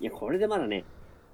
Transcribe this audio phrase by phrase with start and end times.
[0.00, 0.84] いや、これでまだね、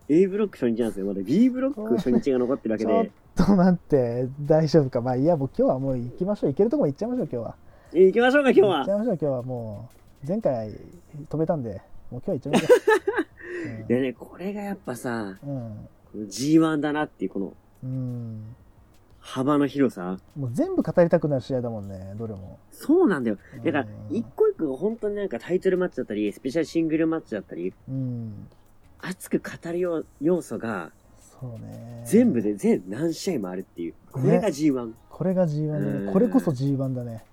[0.09, 1.07] A ブロック初日なんですよ。
[1.07, 3.11] まだ B ブロック初日が残ってるわけちょっで。
[3.37, 5.01] と待って、大丈夫か？
[5.01, 6.51] まあいいや、もう今日はもう行きましょう。
[6.51, 7.57] 行けるとこ行っちゃいましょう、今日は。
[7.95, 8.95] え行きましょうか、今日は行っちゃ。
[8.95, 9.89] いましょう、今日はも
[10.25, 10.27] う。
[10.29, 10.71] 前回
[11.29, 15.47] 止めたんで、もう今日は行っちゃいましょで ね、これがやっぱさ、う。
[15.47, 15.89] うん。
[16.13, 17.53] この G1 だなっていう、この
[17.85, 18.43] うん。
[19.27, 20.19] うん幅の広さ？
[20.37, 22.59] もう全部語りたくなる試合だもんね、どれも。
[22.71, 23.39] そうなんだよ。
[23.65, 28.49] だからう、ん一個一個が本当になんかタイトルマッチだったり、スペシャルシングルマッチだったり、うん。
[29.01, 32.03] 熱く語るよう要素が、そうね。
[32.07, 33.95] 全部で全何試合もあるっていう。
[34.13, 34.93] これが G1。
[35.11, 36.13] これが G1 だうんね。
[36.13, 37.25] これこそ G1 だね。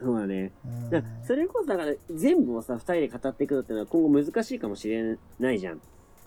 [0.00, 0.50] そうだね。
[0.92, 5.80] うそれこそだから全部をさ、二人で語っていくのってのは今後難しいかもしれないじゃん。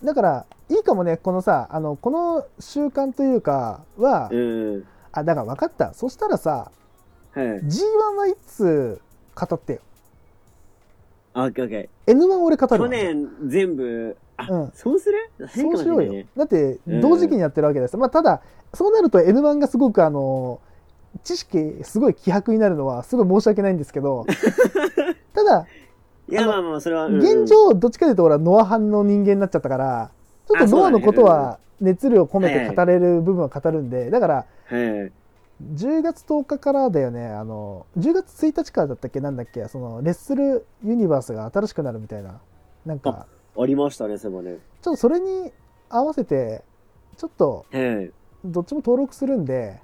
[0.03, 4.85] だから、いいかもね、このさ、あの、この習慣というかは、うん。
[5.11, 5.93] あ、だから分かった。
[5.93, 6.71] そしたらさ、
[7.33, 7.45] はい。
[7.45, 8.99] G1 はいつ
[9.35, 9.79] 語ってよ。
[11.33, 12.77] あ、オッケーオッケ N1 俺語ー。
[12.77, 12.89] るわ。
[12.89, 15.17] 去年全部、あ、うんそうする？
[15.47, 16.25] そうしようよ。
[16.35, 17.97] だって、うん同時期にやってるわけです。
[17.97, 18.41] まあ、ただ、
[18.73, 20.59] そうなると N1 がすごくあの、
[21.23, 24.25] 知識すごい希薄になるのはすごい申し訳ないんですけど、
[25.33, 25.65] ただ、
[26.29, 30.11] いや、まあまあ、それは、うん現、状、どっちかというと俺はノア派の人間になっちゃったから、
[30.47, 34.45] ちょっとノアのことは熱量込めて語れる部分は語るんで、だから、はい。
[34.69, 42.39] 10月10日からだよね、あの、10月1日からだったっけ、なんだっけ、その、レッスルユニバースが新しくなるみたいな、
[42.85, 43.25] なんか、
[43.57, 44.59] ありましたね、それもね。
[44.81, 45.51] ちょっとそれに
[45.89, 46.63] 合わせて、
[47.17, 48.11] ちょっと、はい。
[48.45, 49.81] どっちも登録するんで、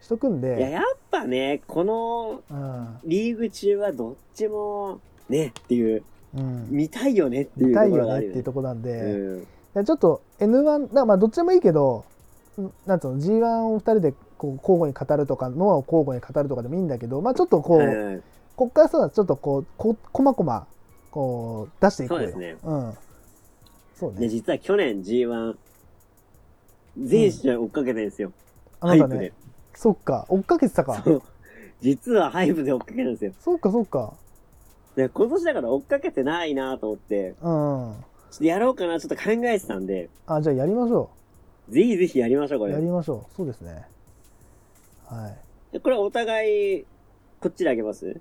[0.00, 6.02] しとくんいや、で、やっぱね、このうん、リーグ中はどっちも、ね、っていう、
[6.34, 8.44] うん、見たいよねっていう見たいところがあるよねよねっていう。
[8.44, 8.90] とこなんで、
[9.74, 9.84] うん。
[9.84, 12.02] ちょっと N1、だからまあどっちでもいいけど、ん
[12.86, 18.22] なんつうの、G1 を2人でこう交互に語るとか、ノアを交互に語るとかでもいいんだけど、まあちょっとこう、はい
[18.56, 20.66] こっからさ、ちょっとこう、ここまこま、
[21.10, 22.20] こう、出していくよ。
[22.20, 22.94] そうですねうん。
[23.94, 24.28] そうで、ね。
[24.30, 25.56] 実は去年 G1、
[26.98, 28.32] 全試合追っかけてるんですよ。
[28.80, 29.32] あなたねハイプで。。
[29.74, 31.02] そっか、追っかけてたか。
[31.04, 31.22] そう。
[31.82, 33.32] 実はハイプで追っかけてるんですよ。
[33.40, 34.14] そうか、そうか。
[34.96, 37.34] で、今年だから追っかけてないなと思って、うん。
[37.34, 37.92] ちょ
[38.36, 41.10] っとやろうかな、ちょっと考えてたんで、あ、じゃあやりましょ
[41.68, 42.68] ぜひぜひやりましょう、こう。
[42.68, 42.74] れ。
[42.74, 43.34] やりましょう。
[43.34, 43.84] そうですね。
[45.06, 45.36] はい。
[45.72, 46.84] でこれお互い、
[47.40, 48.20] こっちであげます？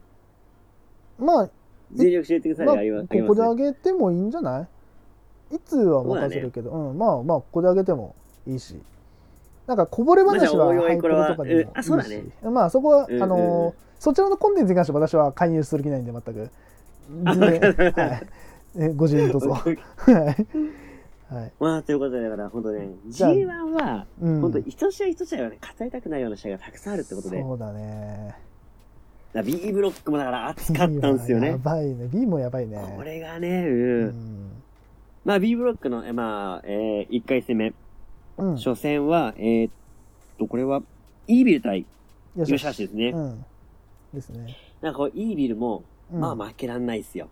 [1.19, 1.49] まあ、
[1.93, 4.67] 全力教えてください、まあ、あげまここであげてもいいんじゃな
[5.51, 5.55] い？
[5.55, 8.15] いつは任せるけど、う,、ん、まあまあ、ここであげても
[8.47, 8.81] いいし。
[9.67, 16.51] なんか、こぼれ話はおいおいハイプロとかでもいいしこれはうんあそうだねまあ、そこは、うんうんあのーそちらのコンテンツに関しては私は介入する気ないんで、全く。
[17.23, 18.27] はい。
[18.77, 19.51] えご自由にどうぞ。
[19.55, 19.65] はい。
[21.39, 21.51] はい。
[21.59, 28.35] まあ、ということで、だから、本当ね、じゃあ G1 は、うん本当一試合一試合はね、語りたくないような試合がたくさんあるってことで、だかそうだね。
[29.33, 31.61] ら B ブロックもだから熱かったんですよ B はやね。
[31.63, 32.07] ばいね。
[32.11, 32.93] B もやばいね。
[32.95, 34.07] これがね、ううん。
[34.09, 34.51] ん。
[35.25, 37.73] まあ B ブロックの、えまあ、えー、1回戦目、
[38.37, 38.55] うん。
[38.57, 39.71] 初戦は、えーっ
[40.39, 40.81] と、これは、
[41.27, 41.85] イービル対
[42.37, 43.09] よ吉橋ですね。
[43.09, 43.45] うん。
[44.13, 44.55] ですね。
[44.81, 47.27] なんかこう、イービルも、うんまあ負けらんないっすよ。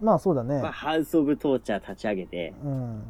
[0.00, 0.72] まあそうだねまあ、。
[0.72, 3.02] ハウス・オブ・トーチャー立ち上げて、うん。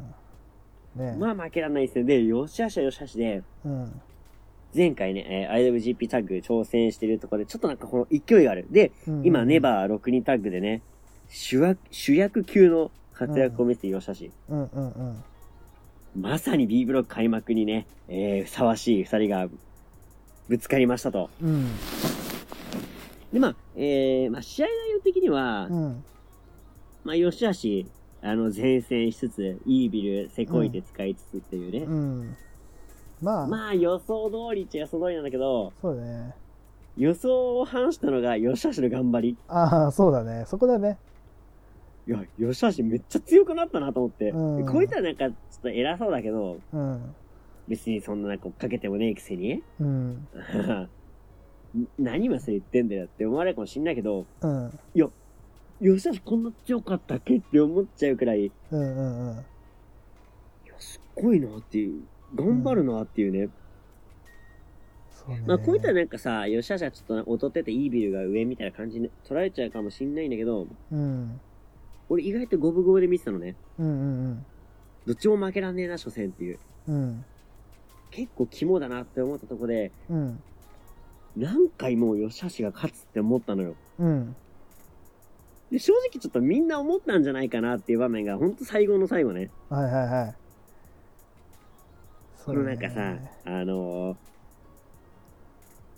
[0.95, 2.05] ねまあ負けらんないっすよ。
[2.05, 4.01] で、吉橋は吉橋で、うん。
[4.75, 8.67] 前回ね、えー IWGP タッグ挑戦してるところで、ちょっとなんかこの勢いがある。
[8.69, 10.81] で、うん今、ネバー6人タッグでね、
[11.29, 14.55] 主役、主役級の活躍を見せている吉橋。
[14.55, 15.23] うんうんうん。
[16.15, 19.47] まさに B ブロック開幕にね、えー、ふさわしい二人が
[20.47, 21.29] ぶつかりましたと。
[21.41, 21.67] うん。
[23.31, 26.03] で、まあ、えー、まあ、試合内容的には、うん。
[27.03, 27.41] まあ、吉
[27.85, 27.89] 橋、
[28.21, 31.79] あの、前線しつつ、イービル、セコイテ使いつつっていうね。
[31.79, 32.37] うん。
[33.21, 36.33] まあ、まあ、予想通りっちゃ予想通りなんだけど、そうだね。
[36.97, 39.37] 予想を反したのが吉橋の頑張り。
[39.47, 40.43] ああ、そうだね。
[40.47, 40.97] そこだね。
[42.07, 44.31] いや、吉橋めっちゃ強くなったなと思って。
[44.31, 47.15] うんこいつはなんか、ちょっと偉そうだけど、うん。
[47.69, 50.27] 別にそんななんか追っかけてもねえくせに、うん。
[51.99, 54.79] 何今それ言ってんだよって思われるかもしんないけど、うん。
[55.81, 59.35] 吉橋こんな強かったっけって思っちゃうくらい、いうんうんうん。
[59.37, 59.43] や、
[60.77, 62.01] すっごいなっていう、
[62.35, 63.49] 頑張るなっていうね。
[65.11, 65.43] そうね。
[65.47, 71.39] まあ、こういったなんかさ、吉橋はちょっと劣っててイービルが上みたいな感じに取られちゃうかもしんないんだけど、うん。
[72.09, 73.55] 俺意外と五分五分で見てたのね。
[73.77, 74.45] うんうん
[75.05, 76.59] どっちも負けらんねえな、初戦っていう。
[76.87, 76.95] うん。
[76.95, 77.25] うん。
[78.11, 80.43] 結構肝だなって思ったとこで、うん。
[81.37, 83.75] 何回もう吉橋が勝つって思ったのよ。
[83.99, 84.35] うん。
[85.71, 89.51] で、正直ちょっとみんな思ったんじゃないかなっていう場面が、ほんと最後の最後ね。
[89.69, 90.35] はいはいはい。
[92.45, 94.15] このなんかさ、あのー、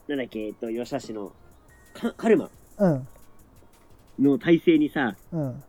[0.10, 1.32] なんだっけ、えっと、吉橋の、
[1.94, 3.08] かカルマうん。
[4.20, 5.64] の体勢にさ、うん。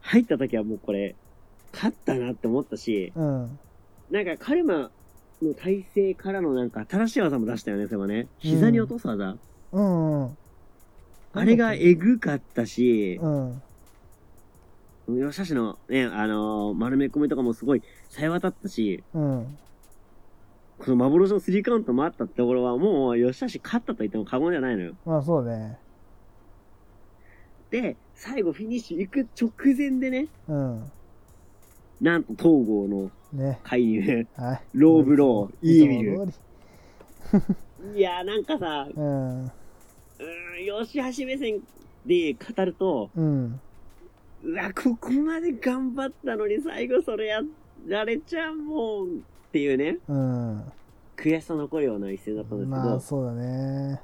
[0.00, 1.16] 入った時はもうこれ、
[1.72, 3.58] 勝ったなって思ったし、うん。
[4.10, 4.90] なんかカルマ
[5.42, 8.28] の体勢からのなんか新しい技も出したよね、それはね。
[8.38, 9.36] 膝に落とす技。
[9.72, 10.38] うんうん。
[11.38, 13.62] あれがえぐかったし、うん。
[15.30, 19.58] 吉橋のね、あのー丸め込みとかもすごい冴え渡ったし、うん。
[20.78, 24.94] この幻のスリーカウントもあったってところはもう吉橋勝ったと言っても過言じゃないのよ。
[25.04, 25.78] まあそうね。
[27.70, 30.90] で、最後フィニッシュ行く直前でね、うん。
[32.00, 33.60] なんと東郷のね。
[33.62, 34.26] 介入。
[34.36, 34.62] はい。
[34.72, 36.12] ローブロー、イービル。
[36.12, 39.52] いつも通いやーなんかさ、りうん。
[40.18, 41.60] うーん、吉橋目線
[42.04, 43.60] で語ると、うん。
[44.44, 47.40] うわ、ここまで頑張ったのに最後それや
[47.86, 49.10] られちゃうもんっ
[49.52, 50.64] ていうね、うん。
[51.16, 54.00] 悔しさ残るような一戦だったんですけど、まあそうだね。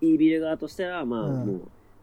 [0.00, 1.52] イービル側としては、まあ、うんも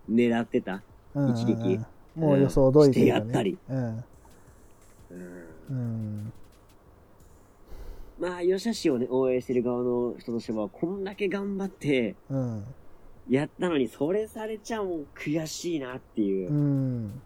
[0.08, 0.84] う、狙ってた。
[1.16, 1.80] うん一撃
[2.16, 3.58] もう予想通りというかしてやったり。
[3.70, 3.78] うん。
[3.78, 4.04] うん
[5.70, 6.34] うん。
[8.20, 12.64] まあ、吉橋をね、応援してる側の人としては、こんだけ頑張って、うん。
[13.30, 16.52] やったのに、それされちゃもう悔しいなっていう。
[16.52, 17.22] うん。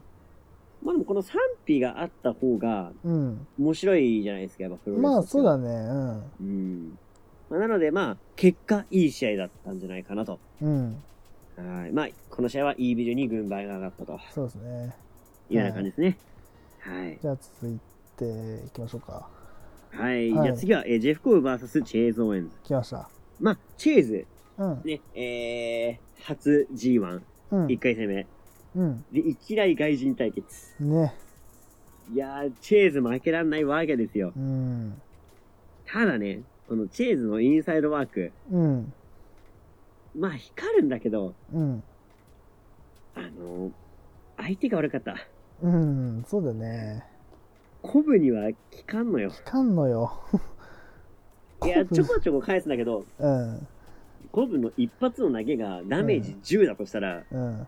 [0.84, 3.48] まあでも、この賛否があった方が、うん。
[3.60, 5.70] 面白いじゃないですか、やっぱプロレスまあそうだね。
[5.70, 6.24] うん。
[6.40, 6.98] うん。
[7.50, 10.40] まあ、なので、まあ、結果、いい試合だったんじゃないかなと。
[10.62, 11.04] うん。
[11.58, 11.92] はい。
[11.92, 14.96] まあ、この試合はイービルに軍配が上がったとそうですね。
[15.50, 16.18] いうような感じですね。
[16.80, 17.20] はい。
[17.22, 17.80] じゃあ続い
[18.18, 19.28] ていきましょうか。
[19.92, 20.32] はい。
[20.32, 22.56] はいじゃあ次は、えージェフ・コーブ VS チェーズ・オーエンズ。
[22.64, 23.10] 来ました。
[23.40, 24.26] まあ、チェーズ、
[24.62, 24.82] うん。
[24.84, 27.22] ね、えー、初 G1、
[27.52, 27.80] うん1。
[27.80, 28.28] 回戦目。
[28.76, 29.06] うん。
[29.12, 30.76] で、いきなり外人対決。
[30.80, 31.14] ね。
[32.14, 34.32] いやー、チェーズ負けらんないわけですよ。
[34.36, 35.02] うん。
[35.86, 38.94] ただね、このチェーズのインサイドワーク、うん。
[40.16, 41.84] まあ、光るんだけど、うん。
[43.16, 43.72] あのー
[44.38, 45.16] 相手が悪かった。
[45.62, 46.24] うん。
[46.28, 47.06] そうだね。
[47.84, 48.56] コブには効
[48.88, 49.30] かんのよ。
[49.30, 50.20] いかんのよ。
[51.64, 53.68] いや、 ちょこちょこ返すんだけど、うん。
[54.32, 57.68] コブの一発の投げがダメージ10だとしたら、うん。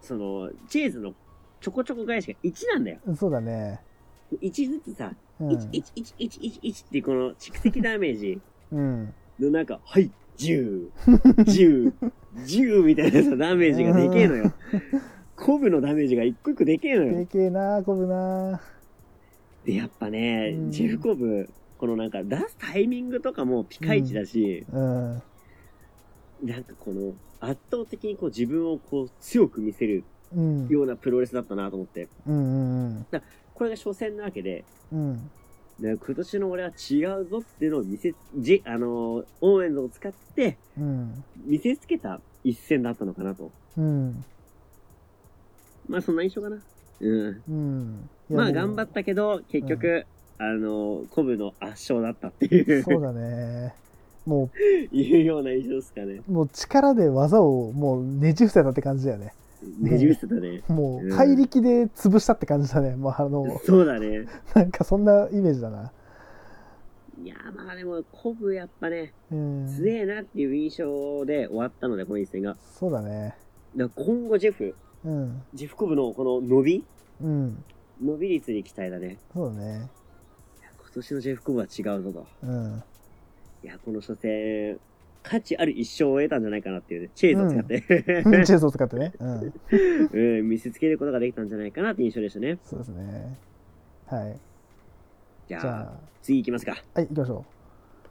[0.00, 1.14] その、チェーズの
[1.60, 2.98] ちょこちょこ返しが1なんだよ。
[3.16, 3.80] そうだね。
[4.42, 5.48] 1ずつさ、うん。
[5.48, 8.40] 1、1、1、1、1、1ってこの蓄積ダメージ
[8.72, 9.14] うん。
[9.38, 10.90] の中、はい、10、
[11.38, 11.92] 10、
[12.36, 14.52] 10みたいなさ、ダメージがでけえのよ。
[15.36, 17.26] コブのダメージが一個一個でけえのよで。
[17.26, 18.60] けえな、こぶな。
[19.64, 25.22] で、やっぱね、うんジェフコブ、このなんか出すタイミングとかもピカイチだし、うん。
[26.42, 30.68] なんかこの圧倒的にこう自分をこう強く見せるうん。
[30.68, 32.08] ようなプロレスだったなと思って。
[32.26, 33.06] うんうん
[33.54, 35.30] これが初戦なわけで、うん。
[35.80, 41.24] 今年の俺は違うぞっていうのを見せ、じ、あのー、オーエンズを使ってうん。
[41.46, 43.50] 見せつけた一戦だったのかなと。
[43.78, 44.24] うん。
[45.88, 46.58] まあそんな印象かな。
[47.00, 47.42] うん。
[47.48, 48.10] うん。
[48.30, 50.06] まあ頑張ったけど、結局、
[50.38, 53.74] あのー、コブの圧勝だったっていう、そうだね。
[54.26, 54.50] も
[54.92, 56.22] いうような印象ですかね。
[56.28, 59.32] う、もう力で技をもうねじ伏せたって感じだよね。
[59.80, 60.62] ねじ伏せたね。
[60.68, 62.96] もううん怪力で潰したって感じだね。
[62.96, 64.26] もうあの、そうだね。
[64.54, 65.92] なんかそんなイメージだな。
[67.22, 69.66] いやーまあでも、コブやっぱね、うん。
[69.68, 72.56] 強えなっていう印象で終わったので、この一戦が。
[72.78, 73.34] そうだね。
[73.76, 74.74] だ今後ジェフ、
[75.04, 75.42] うん。
[75.54, 76.84] ジェフコブのこの伸び？
[77.22, 77.64] うん。
[78.02, 79.18] 伸び率に期待だね。
[79.32, 79.88] そうだね。
[80.96, 82.26] 今年のジェフコブは違うぞと。
[82.42, 82.82] うん。
[83.62, 84.80] いや、この初戦、
[85.22, 87.82] 価値ある一勝を得たんじゃないかなっていうね、チェーズを使って、
[88.46, 89.12] チェースを使ってね。
[89.18, 89.52] うん。
[90.40, 92.58] うん、見せつけることができたんじゃないかなっていう印象でしたね。
[92.64, 93.36] そうですね。
[94.06, 94.38] はい。
[95.48, 96.72] じゃあ、じゃ次行きますか。
[96.72, 97.44] あ、はい、行きましょ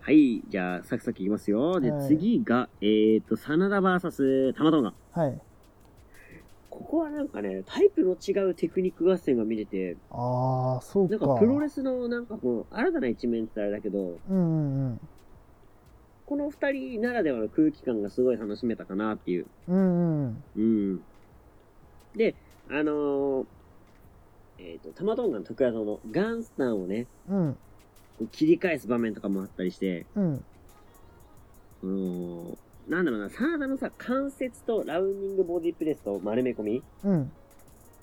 [0.02, 1.80] はい、じゃあ、サクサクいきますよ。
[1.80, 4.90] で、はい次が、えーと、真田 VS 玉トンガ。
[4.90, 4.94] う。
[5.20, 5.42] はい。
[6.76, 11.18] ここはなんかね、タイプの違うテクニック合戦が見れて、ああ、そうか。
[11.18, 15.00] なんかプロレスのなんかこう、新たな一面ってあれだけど、うんうんうん。
[16.26, 19.48] この二人ならではの空気感がすごい楽しめたかなっていう。
[19.68, 20.44] うんうん。
[20.56, 21.02] うん。
[22.14, 22.36] で、
[22.70, 23.46] あのー
[24.58, 27.58] えっ、と、玉トンガの得意技のガンスタンをね、うん。
[28.32, 30.46] 切り返す場面とかもあったりして、うん。
[31.80, 37.32] その、なんだろうな、真田のさ、関節とラウンディングボディプレスと丸め込み、うん。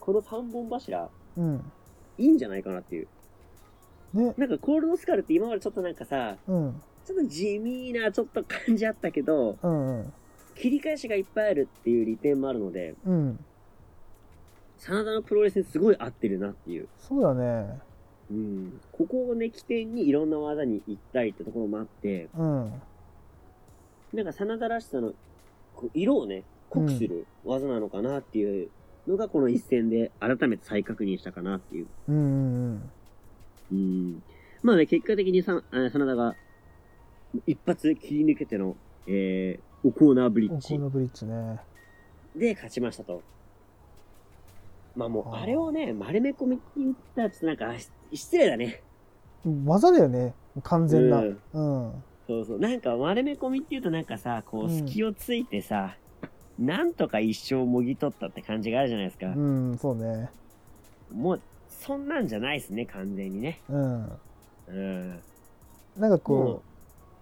[0.00, 1.72] この三本柱、うん。
[2.18, 3.08] いいんじゃないかなっていう。
[4.12, 4.34] ね。
[4.36, 6.82] なんかコールドスカルって今までちょっとなんかさ、うん。
[7.04, 10.12] ちょっと地味なちょっと感じあったけど、うんうん。
[10.56, 13.38] 切り返しがいっぱいあるっていう利点もあるので、うん。
[14.78, 16.88] 真田のプロレスにすごい合ってるなっていう。
[16.98, 17.80] そうだね。
[18.30, 18.80] うん。
[18.90, 22.72] ここをね、起点にいろんな技に行ったりってところもあって、うん。
[24.12, 25.12] なんか真田らしさの
[25.94, 28.68] 色をね、濃くする技なのかなっていう
[29.06, 31.86] のがこの一戦で改めて再確認したかなっていう。
[32.08, 32.18] うんう
[32.74, 32.90] ん
[33.72, 34.22] うん。
[34.62, 36.36] まあね、結果的にさ、あ真田が、
[37.46, 38.76] 一発切り抜けての、
[39.06, 40.56] えー、オコーナーブリうん。
[40.56, 41.58] ッジおこのブリッジね。
[42.36, 43.22] で勝ちましたと。
[44.94, 48.82] まあもう、あれをね、丸め込みって言ったらちょっとなんか、し失礼だね。
[49.64, 50.34] 技だよね。
[50.62, 51.20] 完全な。
[51.22, 52.04] ううんん。
[52.32, 52.58] そうそう。
[52.58, 55.96] なんか丸め込みって言うとなんかさ、こう、うん隙をついてさ、
[56.58, 59.26] なんとか一生もぎ取ったって感じがあるじゃないですか。
[59.26, 60.30] うん、そうね。
[61.12, 63.60] もう、そんなんじゃないですね、完全にね。
[63.68, 64.12] うん。
[64.68, 65.10] うん。
[65.10, 65.20] なん
[66.00, 66.62] かもうこ、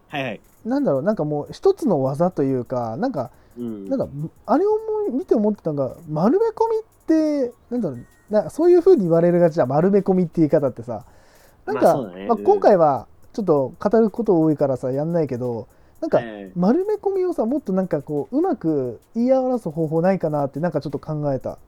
[0.08, 0.40] はいはい。
[0.64, 3.88] う、なんだろう、なんかもう一つの技というか、なんか、うん。
[3.88, 4.08] なんか、
[4.46, 4.70] あれを
[5.12, 11.04] 見て思ってたのが、丸め込みって、なんだろう、なそういう風に言われるがちだ、丸め込みって言い方ってさ、
[11.66, 15.68] なんか、ねまあうん今回はちょっと語ること多いからさ、やんないけど、
[16.00, 16.20] なんか
[16.56, 21.58] 丸め込みをさ、もっとなんかこう、うまく言い表す方法ないかなって、なんかちょっと考えた。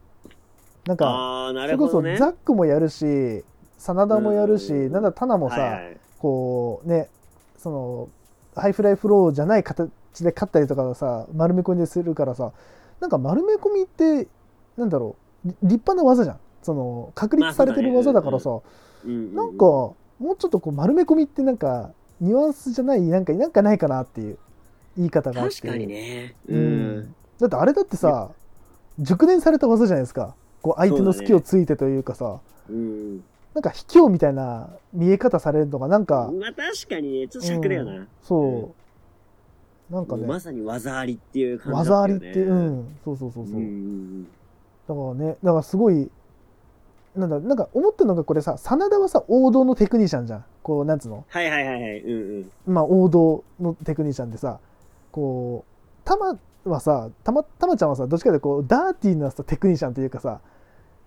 [0.86, 1.06] なんか、
[1.46, 2.02] あー、なそれこそ。
[2.02, 3.44] ザックもやるし、
[3.78, 7.08] 真田もやるし、うんなんだ、タナもさ、はいはいこうね、
[7.58, 8.08] その、
[8.54, 9.90] ハイフライフローじゃない形
[10.20, 12.52] で勝ったりとかさ、丸め込みでするからさ、
[13.00, 14.28] なんか丸め込みって、
[14.76, 16.38] なんだろう、り立派な技じゃん。
[16.62, 24.38] その、確立されてる技だからさ、うんうんうんなんか、もうちょっとこう丸め込みってなんか、ニュアンスじゃない、なんか、なんかないかなっていう
[24.96, 25.56] 言い方があって。
[25.56, 26.36] 確かにね。
[26.46, 27.14] ううんん。
[27.40, 28.30] だってあれだってさ、
[29.00, 30.36] 熟練された技じゃないですか。
[30.62, 32.38] こう相手の隙をついてというかさ、
[32.70, 33.16] うん。
[33.54, 38.06] なんか卑怯みたいな見え方されるのがなんか、まあ確かにね、ちょっと尺だよな。
[38.22, 38.72] そ
[39.90, 39.92] う。
[39.92, 42.40] なんかね、まさに技ありっていう感じだ技ありって。
[42.44, 43.56] うん、そうそうそうそう。
[43.56, 44.28] うんうん
[44.88, 46.10] だからね、だからすごい、
[47.14, 50.44] なんだ、なんか思ったのがこれさ、真田はさ、王道のテクニシャンじゃん。
[50.62, 51.24] こう、なんつうの？
[51.28, 52.00] はいはいはいはい。
[52.00, 52.10] うん
[52.66, 52.74] うん。
[52.74, 54.60] まあ、王道のテクニシャンでさ、
[55.10, 60.40] こう、たまはさ、たま、たまちゃんはさ、どっちかというとこう、ダーティーなさテクニシャンというかさ、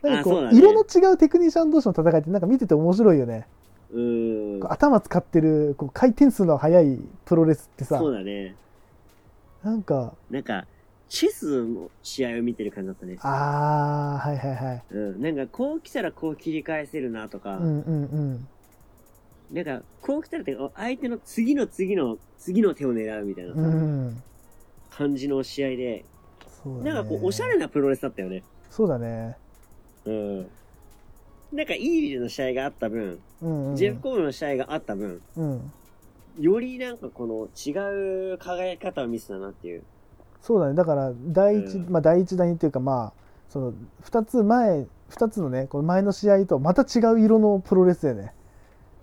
[0.03, 3.47] なんかこう、ね色の違うテクニシャン同士の戦いってなんか見てて面白いよね。
[3.91, 4.59] うん。
[4.69, 8.55] 頭使ってる、こう回転数の速いプロレスってさそ、うだね。
[9.63, 10.67] なんか、なんか、
[11.15, 13.15] チェスの試合を見てる感じだったね。
[13.21, 14.83] あー、はいはいはい。
[14.89, 15.21] うん。
[15.21, 18.47] なんか、こう来たらこう切り返せるなとか、うんうんうん。
[19.49, 24.23] なんか、こう来たらって、相手の次の次の、次の手を狙うみたいなさ、うん。
[24.89, 26.03] 感じの試合で、
[26.61, 26.91] そうだね。
[26.91, 28.43] なんかこう、おしゃれなプロレスだったよね。
[28.69, 29.37] そうだね。
[30.03, 30.49] うん。
[31.53, 33.75] なんか、いい意味での試合があった分、うん、うん。
[33.77, 35.71] ジェフコブの試合があった分、うん。
[36.37, 39.85] よりなんかこの違う輝き方を見せたなっていう。
[40.45, 40.75] そうだね。
[40.75, 43.13] だから、第一、うんまあ、第一第二っていうか、まあ、
[43.49, 48.31] その、二つ前、二つのね、この前の試合とまた違う色のプロレスだよね。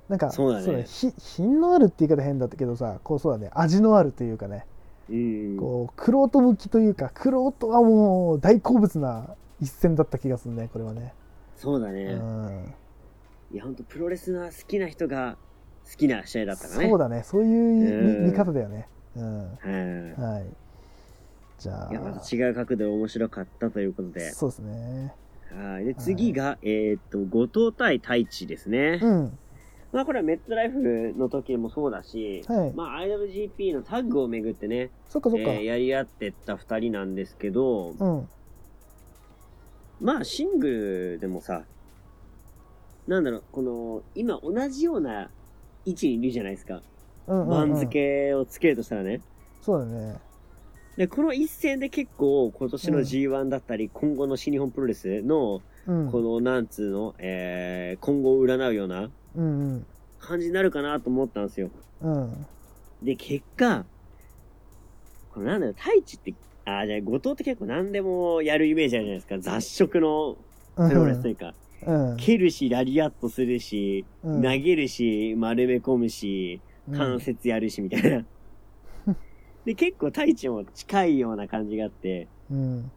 [0.08, 4.66] なんか、そうだねひ品のあるって言い方変だったけどさ、こうそうだね、味のあるというかね、
[5.10, 5.56] うん。
[5.56, 11.12] こう、クロート向きというか、クロートはもう大好物な一戦だった気がするね、これはね。
[11.56, 12.04] うそうだね。
[12.04, 12.74] ん。
[13.52, 15.38] いや、ほんとプロレスが好きな人が
[15.90, 16.88] 好きな試合だったからね。
[16.88, 18.86] そうだね、そういう見方だよね。
[19.16, 20.14] うん。
[20.16, 20.61] はい。
[21.68, 21.88] はい。
[21.88, 24.30] じゃいや、まあ、た違う角度で面白かったということで。
[24.30, 25.14] そうですね。
[25.54, 25.84] はい。
[25.84, 29.00] で、次が、えーっと、後藤対太一ですね。
[29.02, 29.38] うん。
[29.92, 32.72] まあ、これはメッツライフの時もそうだし、はい。
[32.74, 35.50] まあ、IWGP のタッグをめぐってね、そっかそっか。
[35.50, 38.28] えーやり合ってった二人なんですけど、うん。
[40.00, 40.68] まあ、シング
[41.14, 41.64] ルでもさ、
[43.06, 45.30] なんだろう、この、今同じような
[45.84, 46.82] 位置にいるじゃないですか。
[47.26, 47.50] うんうん、うん。
[47.50, 49.20] 番付をつけるとしたらね。
[49.60, 50.18] そうだね。
[50.96, 56.12] で、この一戦で結構今年の G1 だったり、今後の新日本プロレスの、うん。
[56.12, 59.10] この、なんつうの、えー、今後を占うような。
[60.20, 61.70] 感じになるかなと思ったんですよ。
[62.02, 62.46] うん。
[63.02, 63.84] で、結果、
[65.32, 66.34] これなんだろう、太一って、
[66.64, 69.38] あー、じゃあ、後藤って結構何でもやるイメージあるじゃないですか。
[69.38, 70.36] 雑食の
[70.76, 71.54] プロレスというか、
[71.86, 72.16] うん。
[72.16, 76.60] 蹴るし、ラリアットするし、うん投げるし、丸め込むし、
[76.94, 78.24] 関節やるし、みたいな。
[79.64, 82.90] で、結構太一も近いような感じがあって、うん。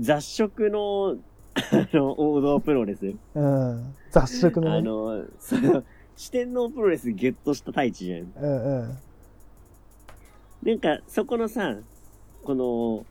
[0.00, 1.16] 雑食の、
[1.54, 3.14] あの、王道プロレス。
[3.34, 3.94] うん。
[4.10, 4.78] 雑食のね。
[4.78, 5.84] あの、その、
[6.16, 8.32] 四天王プロレスゲットした太一じゃん。
[8.36, 8.98] うんうん。
[10.62, 11.76] なんか、そこのさ、
[12.44, 13.06] この、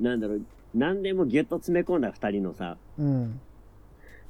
[0.00, 0.42] なんだろう、
[0.74, 3.40] 何でもギュッと詰め込んだ二人のさ、うん。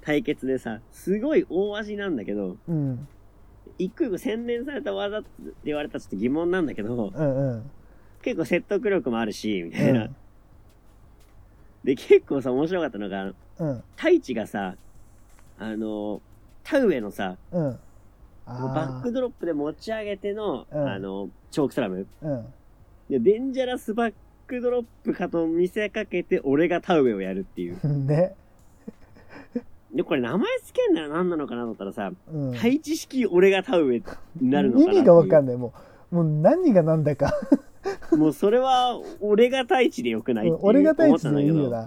[0.00, 3.06] 対決でさ、すごい大味なんだけど、うん。
[3.78, 5.28] 一個一個洗練された技って
[5.64, 7.70] 言われたらちょっと疑問なんだけど、うんうん。
[8.22, 10.04] 結構説得力もあるし、みたいな。
[10.04, 10.16] うん。
[11.84, 13.82] で、結構さ、面白かったのが、うん。
[13.96, 14.76] 太一がさ、
[15.58, 16.20] あの、
[16.62, 17.78] 田植えのさ、うん。
[18.46, 22.06] バックドロップで持ち上げての、うんあの、チョークスラム。
[22.22, 22.46] うん。
[23.08, 24.14] で、デンジャラスバッ
[24.46, 27.78] クドロップかと見せかけて、俺が田植えをやるっていう。
[28.06, 28.34] ね。
[29.94, 32.52] で、これ名前つけんなら何なのかなと思ったらさ、うん。
[32.52, 34.02] 配置式俺が田植え
[34.40, 35.56] になるのかな意味がわかんなない。
[35.56, 35.72] も
[36.12, 37.32] う、もう何が何だか。
[38.12, 38.16] い。
[38.16, 41.48] もうそれは、俺が太一でよくないっていう俺が太一でいい。
[41.48, 41.82] よな。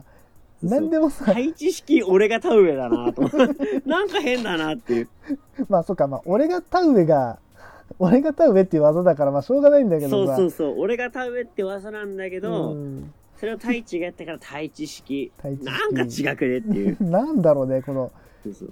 [0.61, 3.23] そう何でもさ、配置式俺が田植えだなと。
[3.85, 5.09] なんか変だなっていう。
[5.67, 7.39] まあそっか、まあ俺が田植えが、
[7.99, 10.37] 俺が田植えっていう技だからまあしょうがないんだけそうどさ。
[10.37, 10.75] そうそう。
[10.79, 15.29] 俺が田植えって技なんだけど、うんそれを太一がやったから太一式。
[15.35, 16.97] 太一式なんか違くねっていう。
[17.03, 18.09] なんだろうね、この、
[18.41, 18.69] そうそう。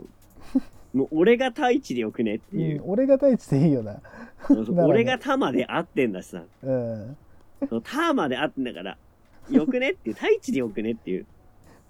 [0.94, 2.84] もう俺が太一でよくねってうんいう。
[2.86, 4.02] 俺が太一でいいよな。
[4.86, 6.44] 俺がタまで合ってんだしさ。
[6.64, 7.18] うん。
[7.84, 8.98] タまで合ってんだから、
[9.50, 10.16] よくねっていう。
[10.20, 11.26] 太一でよくねっていう。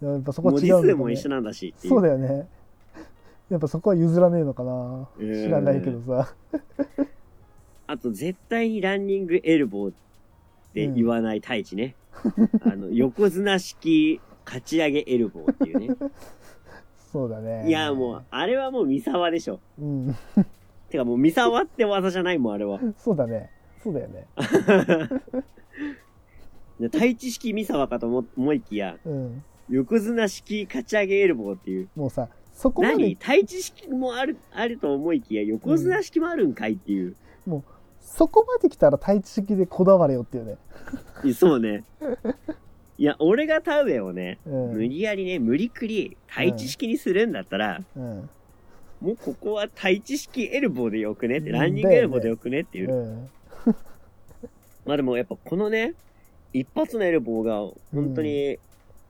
[0.01, 1.93] やっぱそこ違うんだ数も一緒なんだしっていう。
[1.93, 2.47] そうだよね。
[3.49, 5.09] やっぱそこは譲らねえのかな。
[5.17, 6.33] うん知らないけどさ。
[7.87, 9.93] あと、絶対にランニングエルボーっ
[10.73, 11.95] て言わない太一ね。
[12.63, 15.89] あの、横綱式勝ち上げエルボーっていうね。
[17.11, 17.67] そうだね。
[17.67, 19.59] いや、もう、あれはもう三沢でしょ。
[19.79, 19.83] う。
[19.83, 20.15] うん。
[20.89, 22.79] てかもう三沢って技じゃないもん、あれは。
[22.97, 23.49] そうだね。
[23.83, 24.27] そうだよね。
[26.79, 29.43] で太一式三沢かと思思いきや、うん。
[29.69, 31.89] 横綱式勝ち上げエルボーっていう。
[31.95, 33.15] もうさ、そこま何？
[33.15, 37.15] で、太一式もある、あると思いきや、横綱式もあるんかいっていう。
[37.99, 40.57] そこまで来たら太一式でこだわれよっていうね。
[41.33, 41.83] そうね。
[43.01, 44.73] いや、俺が田植えをね、うん。
[44.73, 48.29] 無理やりね、無理くり太一式にするんだったら、うん。
[49.01, 52.93] もうここは太一式エルボーでよくねって、うんランニングエルボーでよくねっていう。
[52.93, 53.29] うん。
[54.85, 55.95] まあでもやっぱこのね、
[56.53, 57.55] 一発のエルボーが
[57.91, 58.59] 本当に、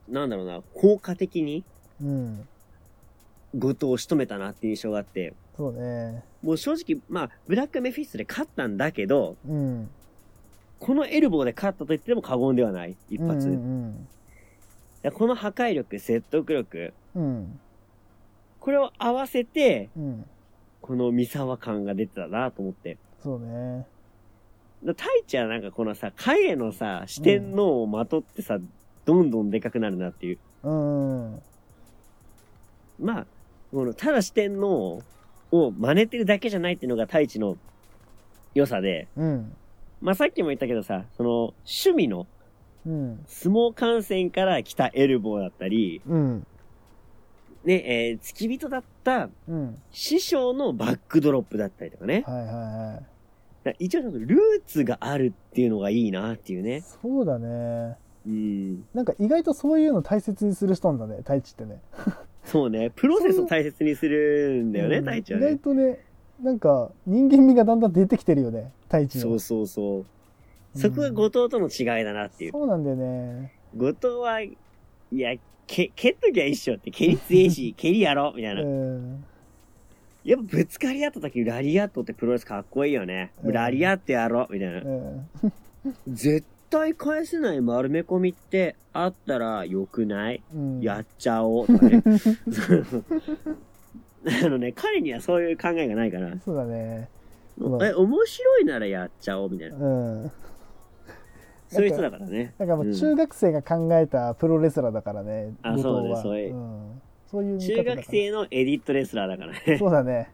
[0.07, 1.65] なんだろうな、効果的に
[2.01, 2.47] うん。
[3.53, 6.23] 後藤を仕留めたなっていう印象があって、そうね。
[6.41, 9.89] もう正直、まあ、ブラックメフィストで勝ったんだけど、うん。
[10.81, 13.47] このエルボーで勝ったと言っても過言ではない、一発。
[13.47, 14.07] うん
[15.03, 17.23] だからこの破壊力、説得力、うん。
[17.23, 17.59] うん。
[18.59, 20.25] これを合わせて、うん。
[20.81, 22.97] この三沢感が出てたなと思って。
[23.23, 23.85] そうね。
[24.83, 28.57] だ太一はなんかこのさ、影のさ、四天王をまとってさ、
[29.05, 30.39] どんどんでかくなるなっていう。
[30.63, 31.41] うん。
[32.99, 33.25] まあ、
[33.71, 35.01] この、ただ四天王
[35.51, 37.57] を真似てるだけじゃないっていうのが太一の
[38.53, 39.55] 良さで、うん。
[40.01, 41.29] まあさっきも言ったけどさ、その、
[41.65, 42.27] 趣味の
[42.85, 43.23] うん。
[43.27, 46.47] 相撲観戦から来たエルボーだったり、うん。
[47.63, 47.73] ね、
[48.09, 49.81] えー、付き人だったうん。
[49.91, 52.23] 師匠のバックドロップだったりとかね。
[52.25, 53.01] はいはいは
[53.73, 53.75] い。
[53.77, 54.29] 一応ちょっとルー
[54.65, 56.81] ツがあるっていうのがいいなっていうね。
[56.81, 57.95] そうだね。
[58.25, 58.83] うん。
[58.93, 61.81] なんか意外とそういうの大切にする人なんだね、太一ってね。
[62.43, 62.91] そうね。
[62.95, 65.45] プロセスを大切にするんだよね、うん太一はね。
[65.45, 65.99] 意外とね、
[66.41, 69.21] なんか人間味がだんだん出てきてるよね、太一の。
[69.21, 70.05] そうそうそう。
[70.79, 72.51] そこが後藤との違いだなっていう。
[72.51, 73.53] そうなんだよね。
[73.75, 74.57] 後藤は、い
[75.11, 75.35] や、
[75.67, 78.61] け、蹴っときゃ一緒って、蹴り強いし、 蹴りやろみたいな。
[78.61, 79.23] うん。
[80.23, 83.31] やっぱぶつかり合った時、ラリアットってプロレスかっこいいよね。
[83.43, 84.81] うんラリアってやろみたいな。
[84.81, 85.27] うん。
[86.07, 90.41] 絶対返せない丸め込みってあったら良くない？
[90.55, 90.79] うん。
[90.81, 92.01] やっちゃおうとかね。
[94.45, 97.09] あのね、彼にはそういう考えがないから、そうだね。
[97.59, 99.77] うんえ、面白いならやっちゃおうみたいな。
[99.77, 99.79] う
[100.25, 100.31] ん。
[101.67, 102.53] そういう人だからね。
[102.57, 105.93] だからもう中学生が考えたプロレスラーだからね、あ後藤は。
[105.93, 107.01] そうねそういううん。
[107.31, 109.77] そういう見中学生のエディットレスラーだからね。
[109.77, 110.29] そうだね。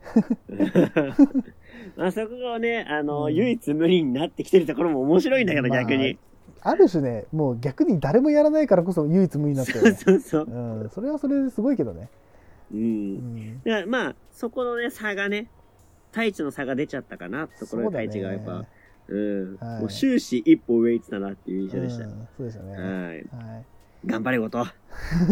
[1.95, 6.17] まあそこがね、あの、うん唯一無二になってきてるところも面白いんだけど、まあ逆に。
[6.61, 9.95] ある種ね、もう逆に誰もやらないからこそ唯一無二になってる、 そうね。
[9.95, 10.45] そうそう。
[10.49, 10.89] うん。
[10.89, 12.09] それはそれですごいけどね。
[12.71, 12.75] う。
[12.75, 13.61] うんん。
[13.63, 15.49] だからまあ、そこのね、差がね、
[16.11, 18.65] 太一の差が出ちゃったかな、ところで太一がやっぱ、
[19.07, 19.55] うん。
[19.57, 22.05] はいもう終始一歩上行ってたなっていう印象でした。
[22.05, 22.71] うんそうでしたね。
[22.75, 22.83] はい。
[22.83, 23.65] はい。
[24.05, 24.59] 頑張れこと。
[24.59, 24.73] は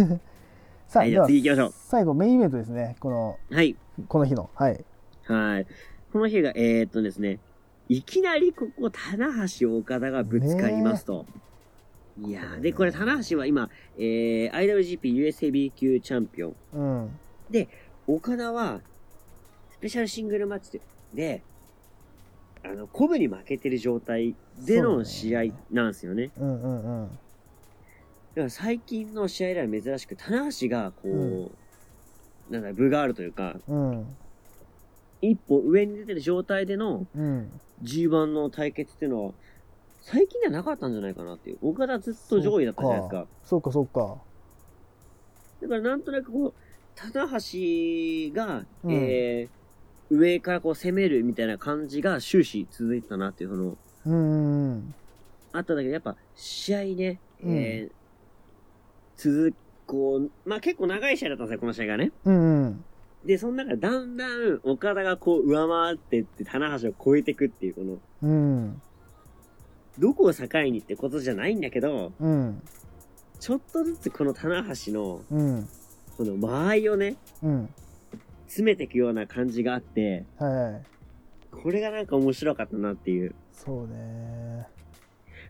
[0.87, 2.95] さあ、い、じゃあ次行きましょ最後メインイベントですね。
[2.99, 3.55] この、う。
[3.55, 3.75] はい。
[4.07, 4.49] この日の。
[4.55, 4.85] はい。
[5.23, 5.67] はい。
[6.13, 7.39] この日が、えー、っとですね、
[7.89, 9.27] いきなりここ、棚
[9.59, 11.25] 橋岡田がぶつかりますと。
[12.21, 16.55] いやーで、これ、棚橋は今、えー、IWGP USAB 級チャンピオン。
[16.73, 17.19] うん。
[18.08, 18.81] 岡田は、
[19.71, 20.81] スペシャルシングルマッチ
[21.13, 21.41] で、
[22.63, 26.31] あの、コブに負けてる状態での試合なんですよね。
[26.38, 27.08] うんうんうん。
[27.08, 27.13] だ
[28.36, 31.51] から最近の試合では珍しく、棚橋が、こう、うん
[32.49, 34.05] なんだ、分があるというか、うん。
[35.21, 37.51] 一歩上に出てる状態でのうん。
[37.84, 39.31] G1 の対決っていうのは、
[40.01, 41.58] 最近ではなかったんじゃないかなっていう。
[41.62, 43.27] 岡田ずっと上位だったじゃないですか。
[43.43, 44.17] そうかそうか。
[45.62, 46.53] だからなんとなくこう、
[46.95, 54.95] 棚橋が、うんえー、上からこう攻めるみたいな感じが終始続いてたなっていう、その、うんうん
[55.51, 57.91] あったんだけど、やっぱ試合ね、うんえー、
[59.17, 59.53] 続
[59.86, 62.12] こう、まあ結構長い試合だったんですよ、この試合がね。
[62.25, 62.86] うんうん。
[63.25, 68.81] で、その中でだんだん岡田がこう上回ってって、棚橋を超えていくっていう、この、うん。
[69.97, 72.62] どこを境にってことじゃないんだけど、うん。
[73.39, 75.69] ちょっとずつこの棚橋の、うん。
[76.17, 77.69] この間合いをね、うん。
[78.47, 80.84] 詰めていくような感じがあって、はいはい。
[81.51, 83.36] これがなんか面白かったなっていう。
[83.51, 84.67] そうね。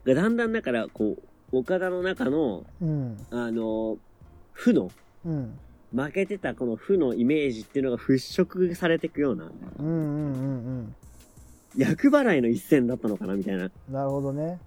[0.06, 1.18] だんだんだから、こ
[1.52, 3.18] う、岡田の中の、うん。
[3.32, 3.98] あの、
[4.54, 4.92] 負の、
[5.26, 5.60] うん。
[5.94, 9.50] 負けてたこの負のイメージっていうのが払拭されていくような、
[9.80, 10.96] うんうんうんうん。
[11.78, 13.72] 厄払いの一戦だったのかなみたいな。
[13.90, 14.60] なるほどね。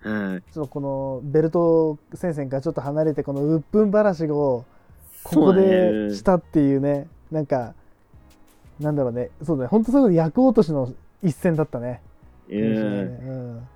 [0.00, 0.52] はい。
[0.52, 4.64] ちょっとこのベルト戦線からちょっと離れてこの鬱憤話を
[5.28, 7.74] ここでねしたっていうねなんか
[8.80, 12.00] なんだろうねそうだね本当そういう役落としの一戦だったね。
[12.48, 13.68] うん。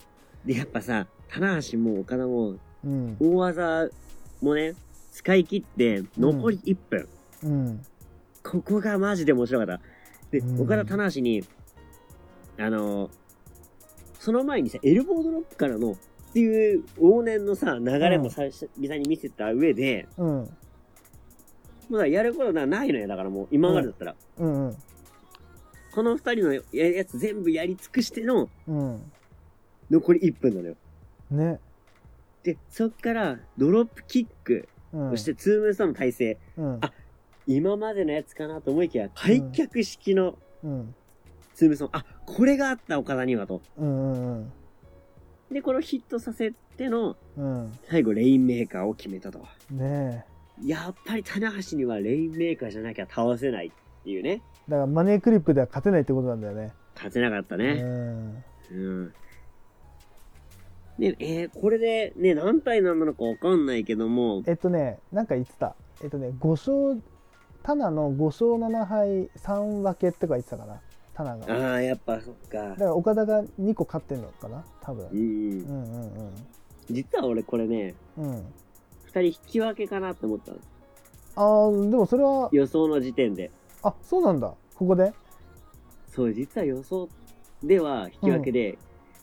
[0.44, 3.88] で、やっぱさ、棚橋も岡田も、うん大技
[4.40, 4.74] もね、
[5.12, 7.08] 使い切って、残り1分。
[7.44, 7.80] うん
[8.42, 9.80] ここがマジで面白かった。
[10.30, 11.44] で、うん岡田棚橋に、
[12.58, 13.10] あの
[14.18, 15.96] その前にさ、エルボードロップからの、っ
[16.32, 20.56] ていう往年のさ、流れも最初、々に見せた上で、うん
[21.92, 23.06] もうだやることがないのよ。
[23.06, 24.14] だからもう、今までだったら。
[24.38, 24.68] うん。
[24.68, 24.76] うん
[25.94, 29.12] この二人のややつ全部やり尽くしての、うん。
[29.90, 30.76] 残り1分なのよ。
[31.30, 31.60] ね。
[32.42, 35.10] で、そっから、ドロップキック、うん。
[35.10, 36.78] そしてツームースとの体勢、うん。
[36.80, 36.90] あ
[37.46, 40.94] 今までのやつかなと思いきや、開脚式のうん。
[41.52, 43.60] ツームソン、あ、これがあった岡田にはと。
[43.76, 44.52] うんうん
[45.50, 47.78] で、これをヒットさせての、うん。
[47.90, 49.46] 最後、レインメーカーを決めたと。
[49.70, 50.24] ね
[50.64, 53.70] やっぱり棚橋にはレインメーカーじゃなきゃ倒せないっ
[54.04, 54.42] ていうね。
[54.68, 56.72] だからマネークリップでは勝てないってことなんだよね。
[56.94, 57.74] 勝てなかったうね。
[57.82, 59.12] んうん。
[60.98, 67.02] ね、えーこれでね、何体なのかわかんないけども、えっとねなんか言ってたえっとね5勝
[67.62, 70.80] タナの5勝7敗3分けとか言ってたかな
[71.14, 72.74] タナがだかああ、やっぱそっか。
[72.78, 75.18] ら岡田が2個勝ってんのかな多分うん。
[75.18, 76.32] うんうん
[76.90, 78.44] 実は俺これね、うん
[79.20, 80.58] 人引き分けかなって思ったの。
[81.34, 83.50] ああでもそれは予想の時点で。
[83.82, 85.12] あそうなんだここで？
[86.08, 87.08] そう、実は予想
[87.62, 88.78] では引き分けで、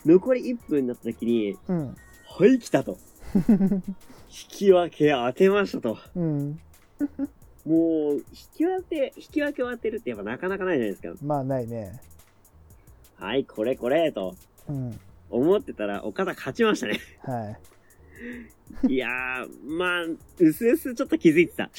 [0.06, 1.96] 残り1分になった時に、うん
[2.28, 2.98] はい、来たと。
[3.36, 3.82] 引
[4.28, 5.98] き分け当てましたと。
[6.16, 6.60] うん
[7.66, 8.24] もう、引
[8.56, 11.26] き分け、引き分けを当てるってやっぱなかなかないじゃないですか。
[11.26, 12.02] まあないね
[13.18, 14.36] はい、これこれ、と
[14.68, 15.00] うん
[15.30, 17.00] 思ってたら、岡田勝ちましたね。
[17.22, 17.60] はい
[18.88, 21.64] いやー、まあ、うすうすちょっと気づいてた。
[21.64, 21.72] だ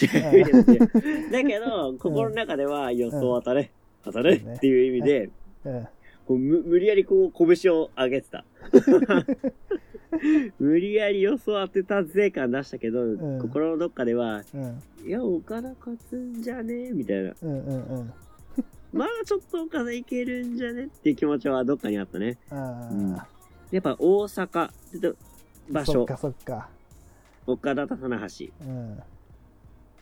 [1.44, 3.70] けど、心の中では予想当たれ、
[4.04, 5.30] 当たれっていう意味で、
[5.64, 5.88] うん。
[6.26, 8.44] こうむ無理やりこう拳を上げてた。
[10.58, 13.38] 無理やり予想当てたぜ感出したけど、ん。
[13.40, 14.82] 心のどっかでは、うん。
[15.06, 17.34] いや、岡田勝つんじゃねえみたいな。
[17.42, 18.12] うんうんうん。
[18.92, 22.38] まだちょっと岡田いけるんじゃねっていう気持ちはどっかにあったね。
[22.50, 23.14] あうん。
[23.14, 23.26] あ
[23.70, 24.70] やっぱ大阪
[25.70, 26.68] 場所そっ、かそっか
[27.46, 28.46] 岡田と棚橋。
[28.60, 29.02] うん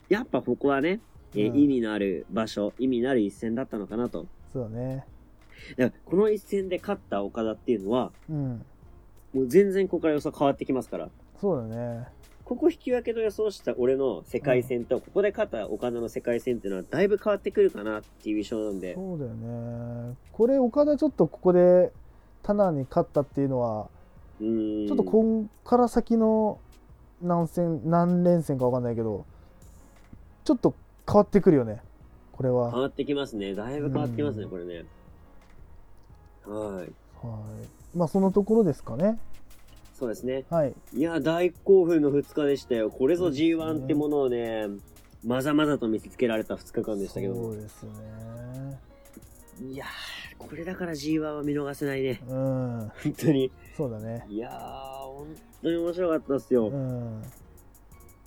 [0.08, 1.00] やっぱここはね、
[1.34, 4.26] えーうん意味のある場所、意味のある一戦だったのかなと。
[4.52, 5.04] そうね
[5.76, 8.64] だからこの一戦で勝った岡田っていうのは、うん
[9.34, 11.10] もう全然ここから予想変わってきますから。
[11.38, 12.06] そうだね
[12.44, 18.94] ここ引き分けと予想した俺の世界戦と、ここで勝った岡田の世界戦っていうのはだいぶ変わってくるかなっていう印象なんで。
[18.94, 21.92] そうだよねこれ岡田ちょっとここで
[22.42, 23.90] タナに勝ったっていうのは。
[24.38, 26.58] ちょっとこんから先の
[27.20, 29.26] 何戦何連戦か分かんないけど
[30.44, 30.74] ちょっと
[31.06, 31.80] 変わってくるよね
[32.32, 33.54] これは変わってきますね。
[33.54, 34.84] だいぶ変わってきますね、うんこれね。
[36.46, 36.76] はい。
[36.76, 36.88] はい
[37.96, 39.18] まあそのところですかね
[39.98, 40.44] そうですね。
[40.48, 42.90] はいいや、大興奮の2日でしたよ。
[42.90, 44.68] これぞ G1 ってものをね、
[45.24, 47.48] まざまざと見せつけられた2日間でしたけそど。
[47.48, 48.78] うですよね
[49.60, 49.88] いやー、
[50.38, 52.20] これだから G1 は見逃せないね。
[52.28, 53.50] うん本当に。
[53.78, 54.52] そうだねいやー、
[55.06, 55.28] 本
[55.62, 56.66] 当に面白かったっすよ。
[56.66, 57.22] うん